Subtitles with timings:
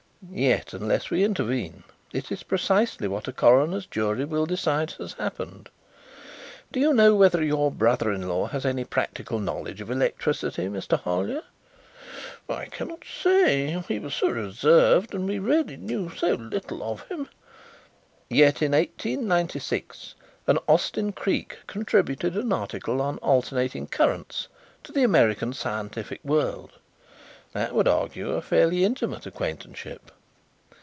[0.29, 5.67] "Yet unless we intervene it is precisely what a coroner's jury will decide has happened.
[6.71, 10.99] Do you know whether your brother in law has any practical knowledge of electricity, Mr.
[10.99, 11.41] Hollyer?"
[12.47, 13.83] "I cannot say.
[13.87, 17.27] He was so reserved, and we really knew so little of him"
[18.29, 20.13] "Yet in 1896
[20.45, 24.49] an Austin Creake contributed an article on 'Alternating Currents'
[24.83, 26.73] to the American Scientific World.
[27.53, 30.09] That would argue a fairly intimate acquaintanceship."